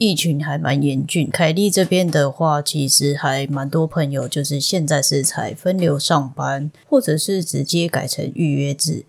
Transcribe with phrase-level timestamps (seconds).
[0.00, 1.28] 疫情还蛮严峻。
[1.28, 9.04] 凯莉这边的话，其实还蛮多朋友，就是现在是才分流上班，或者是直接改成预约制。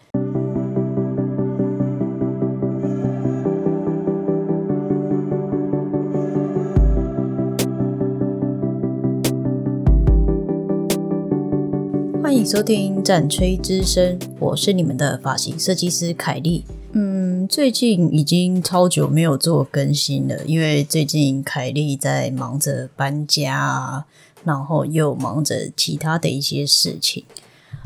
[12.24, 16.66] 欢迎收听战吹之声，我是你们的发型设计师凯莉。
[17.02, 24.04] 嗯，最近已经超久没有做更新了，因为最近凯莉在忙着搬家，
[24.44, 27.24] 然后又忙着其他的一些事情。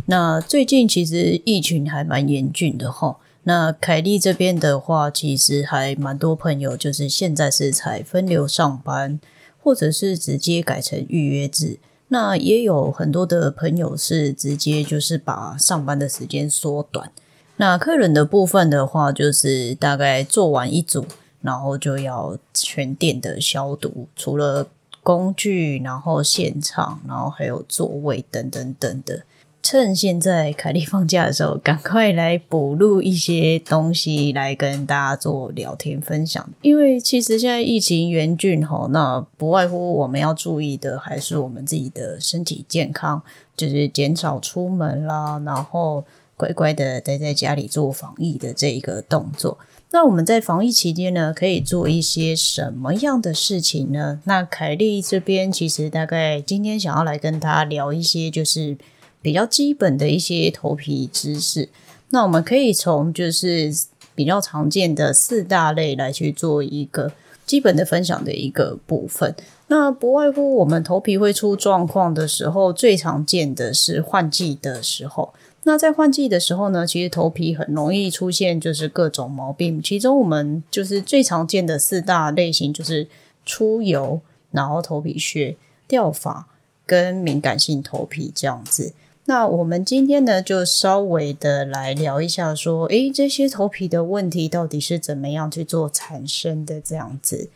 [0.07, 3.19] 那最近其实疫情还蛮严峻的哈。
[3.43, 9.19] 那凯莉这边的话，其实还蛮多朋友，就是现在是才分流上班，
[9.61, 11.77] 或者是直接改成预约制。
[12.07, 17.11] 那也有很多的朋友是直接就是把上班的时间缩短。
[17.57, 21.05] 那客人的部分的话，就是大概做完一组，
[21.41, 24.67] 然后就要全店的消毒，除了
[25.03, 29.23] 工具，然后现场，然后还有座位等等等的。
[29.61, 36.49] 趁现在凯莉放假的时候，赶快来补录一些东西来跟大家做聊天分享。
[36.61, 43.21] 因为其实现在疫情严峻哈，那不外乎我们要注意的还是我们自己的身体健康，
[43.55, 46.03] 就是减少出门啦，然后。
[46.43, 49.57] 乖乖的待在家里做防疫的这一个动作。
[49.91, 54.19] 那我们在防疫期间呢，可以做一些什么样的事情呢？
[54.25, 58.75] 那凯莉这边其实大概今天想要来跟大家聊一些，就是
[59.21, 61.69] 比较基本的一些头皮知识。
[62.09, 63.71] 那我们可以从就是
[64.13, 67.11] 比较常见的四大类来去做一个
[67.45, 69.35] 基本的分享的一个部分。
[69.67, 75.33] 那不外乎我们头皮会出状况的时候，最常见的是换季的时候。
[75.65, 83.07] 那在换季的时候呢，其实头皮很容易出现就是各种毛病，其中我们就是最常见的四大类型就是
[83.45, 84.19] 出油，
[84.51, 85.55] 然后头皮屑、
[85.87, 86.47] 掉发
[86.85, 88.93] 跟敏感性头皮这样子。
[89.25, 97.49] 那我们今天呢，就稍微的来聊一下，说诶，这些头皮的问题到底是怎么样去做产生的这样子。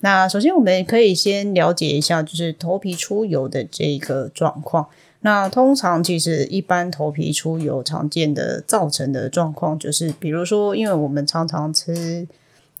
[0.00, 4.88] 那首先我们可以先了解一下，就是头皮出油的这个状况。
[5.22, 12.26] 那通常其实一般头皮出油常见的造成的状况，就是比如说，因为我们常常吃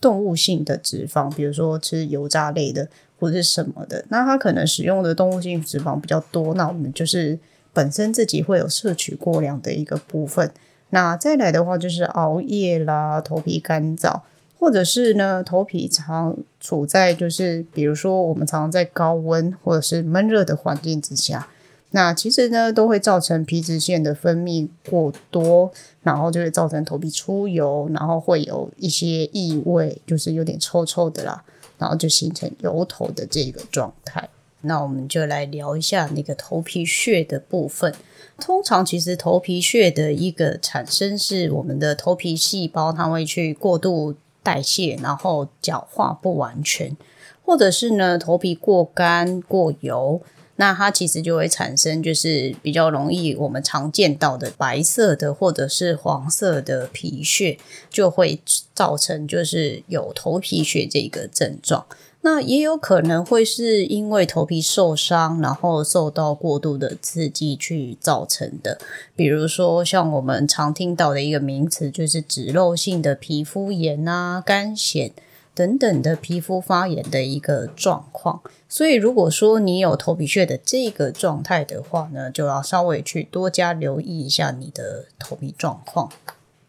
[0.00, 7.38] 动物性的脂肪，比如说吃油炸类的或者是什么的，那它可能使用的动物性脂肪比较多，那我们就是
[7.74, 10.50] 本身自己会有摄取过量的一个部分。
[10.88, 14.22] 那再来的话就是熬夜啦，头皮干燥，
[14.58, 21.46] 或者是呢头皮常处在就是比如说我们常常在高温或者是闷热的环境之下。
[21.92, 31.42] 那其实呢，都会造成皮脂腺的分泌过多，然后就会造成头皮出油，然后会有一些异味，就是有点臭臭的啦，
[31.78, 34.28] 然后就形成油头的这个状态。
[34.60, 37.92] 那我们就来聊一下那个头皮屑的部分。
[38.38, 46.96] 通常其实头皮屑的一个产生是我们的头皮细胞它会去过度代谢，然后角化不完全，
[47.44, 50.22] 或者是呢头皮过干过油。
[50.60, 57.56] 那它其实就会产生，就是比较容易我们常见到的白色的或者是黄色的皮屑，
[57.88, 58.42] 就会
[58.74, 61.86] 造成就是有头皮屑这个症状。
[62.20, 68.78] 那也有可能会是因为头皮受伤，然后受到过度的刺激去造成的。
[69.16, 75.12] 比如说像我们常听到的一个名词，就是脂漏性的皮肤炎啊、干癣。
[75.60, 86.10] 等等的皮肤发炎的一个状况，所以如果说你有头皮屑的这个状态的话呢，就要稍微去多加留意一下你的头皮状况。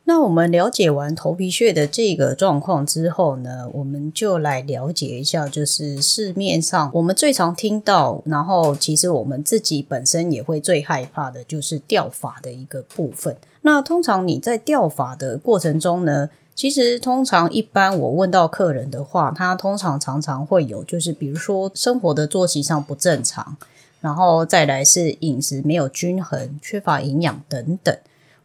[0.03, 13.38] 那我们了解完头皮屑的这个状况之后呢，我们就来了解一下，就是市面上我们最常听到，然后其实我们自己本身也会最害怕的，就是掉发的一个部分。
[13.62, 16.30] 那通常你在掉发的过程中呢？
[16.53, 23.57] 其实，通常一般我问到客人的话，他通常常常会有，就是比如说生活的作息上不正常，
[24.00, 27.98] 然后再来是饮食没有均衡、缺乏营养等等，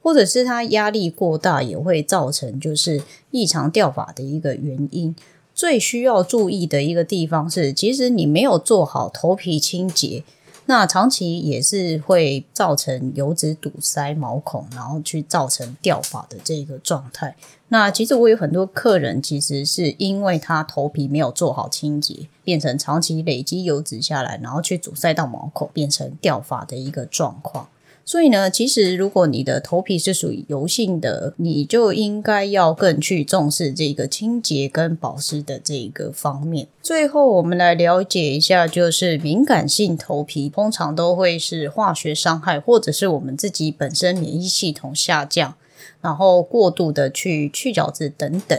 [0.03, 5.15] 或者是他压力过大，也会造成就是异常掉发的一个原因。
[5.55, 10.23] 最需要注意的一个地方是，其实你没有做好头皮清洁。
[10.67, 17.37] 那长期也是会造成油脂堵塞毛孔，然后去造成掉发的这个状态。
[17.69, 27.69] 那其实我有很多客人，其实是因为他头皮没有做好清洁，变成长期累积油脂下来，然后去阻塞到毛孔，变成掉发的一个状况。
[28.09, 36.69] 所以呢，其实如果你的头皮是属于油性的，你就应该要更去重视这个清洁跟保湿的这一个方面。
[36.81, 45.57] 最后，我们来了解一下，就是敏感性头皮通常都会是化学伤害，或者是我们自己本身免疫系统下降，
[46.01, 48.57] 然后过度的去去角质等等。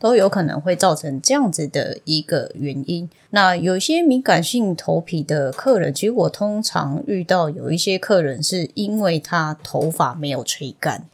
[0.00, 3.08] 都有可能会造成这样子的一个原因。
[3.30, 11.04] 那有些敏感性头皮的客人，其实我通常遇到有一些客人是因为他头发没有吹干。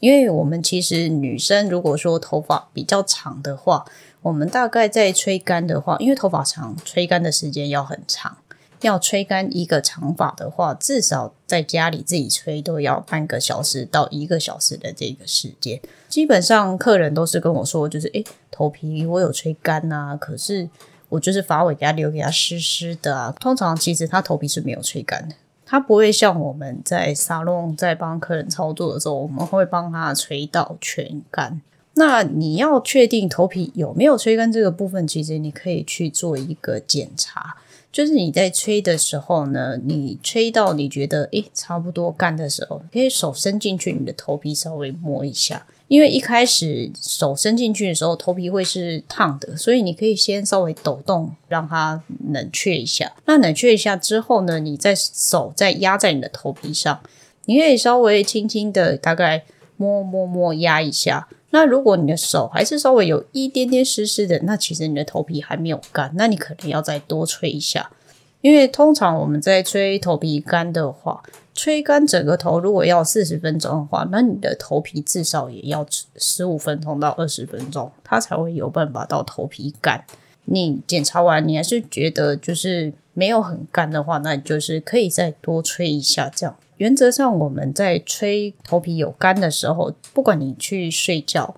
[0.00, 3.86] 因为我们其实女生如果说头发比较长的话，
[4.20, 8.36] 我们大概在吹干的话，因为头发长，吹干的时间要很长。
[8.86, 15.80] 要吹干一个长发的话，至少在家里自己吹都要半个小时到一个小时的这个时间。
[16.08, 20.68] 基本上客人都是跟我说，就是诶，头皮我有吹干呐，可是
[21.08, 23.34] 我就是发尾给他留给他湿湿的啊。
[23.40, 25.34] 通常其实他头皮是没有吹干的，
[25.66, 31.60] 他不会像我们在沙龙在帮客人操作的时候，我们会帮他吹到全干。
[31.96, 37.56] 那你要确定头皮有没有吹干这个部分，其实你可以去做一个检查。
[37.94, 45.64] 就是你在吹的时候呢，你吹到你觉得诶差不多干的时候，可以手伸进去，你的头皮稍微摸一下。
[45.86, 52.02] 因为一开始手伸进去的时候，头皮会是烫的，所以你可以先稍微抖动，让它
[52.32, 53.12] 冷却一下。
[53.26, 56.98] 那冷却一下之后呢，你再手再压在你的头皮上，
[57.44, 59.44] 你可以稍微轻轻的大概
[59.76, 61.28] 摸摸摸压一下。
[61.54, 67.92] 那如果你的手还是稍微有一点点湿湿的，那其实你的头皮还没有干，那你可能要再多吹一下。
[68.40, 71.22] 因为通常我们在吹头皮干的话，
[71.54, 75.86] 吹干整个头如果要四十分钟的话，那你的头皮至少也要
[76.16, 80.04] 十五分钟到二十分钟，它才会有办法到头皮干。
[80.46, 86.56] 你检查完你还是觉得就是没有很干的话，那你就是可以再多吹一下这样。
[86.78, 91.56] 原则上，我们在吹头皮有干的时候，不管你去睡觉，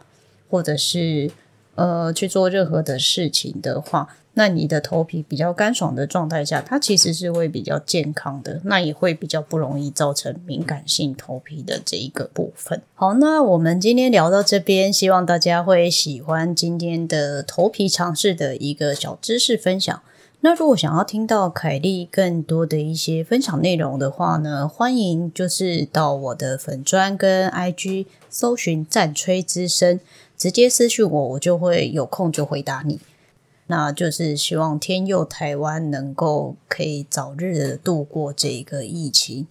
[0.51, 1.31] 或者是
[1.75, 12.83] 呃去做任何的事情的话，那你的头皮比较干爽的状态下，它其实是会比较健康的，那也会比较不容易造成敏感性头皮的这一个部分。
[12.95, 20.03] 好，那我们今天聊到这边，希望大家会喜欢今天的头皮尝试的一个小知识分享。
[20.47, 29.99] 那如果想要听到凯莉更多的一些分享内容的话呢，欢迎就是到我的粉砖跟 IG 搜寻“战吹之声”，
[30.39, 33.01] 直接私讯我，我就会有空就回答你。
[33.67, 39.49] 那就是希望天佑台湾能够可以早日的度过这个疫情。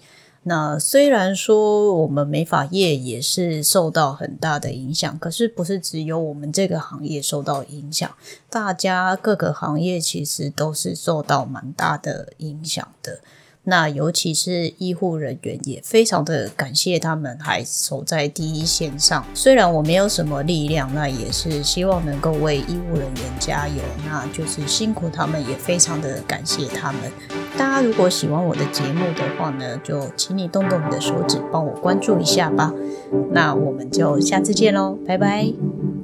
[0.47, 8.15] 那虽然说我们美发业也是受到很大的影响，可是不是只有我们这个行业受到影响，
[8.47, 13.21] 大家各个行业其实都是受到蛮大的影响的。
[13.65, 19.25] 那尤其是医护人员也非常的感谢他们还守在第一线上。
[19.33, 23.75] 虽然我没有什么力量，那也是希望能够为医务人员加油。
[24.05, 27.01] 那就是辛苦他们，也非常的感谢他们。
[27.57, 32.73] 大家如果喜欢我的节目的话呢，就请你动动你的手指帮我关注一下吧。
[33.31, 35.94] 那我们就下次见喽，拜拜。